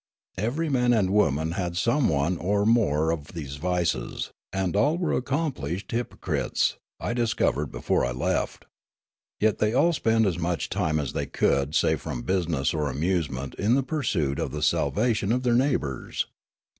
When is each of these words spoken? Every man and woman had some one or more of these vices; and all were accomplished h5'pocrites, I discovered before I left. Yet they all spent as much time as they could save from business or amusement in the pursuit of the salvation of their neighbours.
Every 0.39 0.67
man 0.67 0.93
and 0.93 1.11
woman 1.11 1.51
had 1.51 1.77
some 1.77 2.09
one 2.09 2.35
or 2.39 2.65
more 2.65 3.11
of 3.11 3.33
these 3.33 3.57
vices; 3.57 4.31
and 4.51 4.75
all 4.75 4.97
were 4.97 5.13
accomplished 5.13 5.89
h5'pocrites, 5.89 6.77
I 6.99 7.13
discovered 7.13 7.67
before 7.67 8.03
I 8.03 8.11
left. 8.11 8.65
Yet 9.39 9.59
they 9.59 9.75
all 9.75 9.93
spent 9.93 10.25
as 10.25 10.39
much 10.39 10.69
time 10.69 10.97
as 10.97 11.13
they 11.13 11.27
could 11.27 11.75
save 11.75 12.01
from 12.01 12.23
business 12.23 12.73
or 12.73 12.89
amusement 12.89 13.53
in 13.59 13.75
the 13.75 13.83
pursuit 13.83 14.39
of 14.39 14.49
the 14.51 14.63
salvation 14.63 15.31
of 15.31 15.43
their 15.43 15.53
neighbours. 15.53 16.25